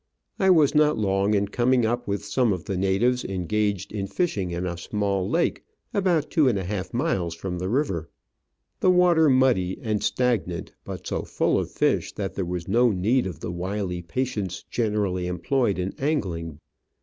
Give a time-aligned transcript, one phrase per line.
[0.39, 4.49] I was not long in coming up with some of the natives engaged in fishing
[4.49, 8.09] in a small lake, about two and a half miles from the river;
[8.79, 13.27] the water muddy and stagnant, but so full of fish that there was no need
[13.27, 16.57] of the wily patience generally employed in angling.